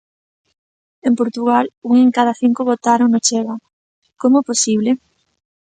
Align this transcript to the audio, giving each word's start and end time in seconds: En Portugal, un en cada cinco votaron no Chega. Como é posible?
En 1.07 1.13
Portugal, 1.19 1.65
un 1.89 1.95
en 2.05 2.09
cada 2.17 2.33
cinco 2.41 2.61
votaron 2.71 3.09
no 3.11 3.23
Chega. 3.27 3.55
Como 4.21 4.35
é 4.41 4.47
posible? 4.51 4.91